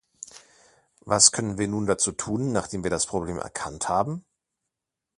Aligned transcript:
Was 1.01 1.31
können 1.31 1.59
wir 1.59 1.67
nun 1.67 1.85
dazu 1.85 2.11
tun, 2.11 2.51
nachdem 2.51 2.83
wir 2.83 2.89
das 2.89 3.05
Problem 3.05 3.37
erkannt 3.37 3.87
haben? 3.87 4.25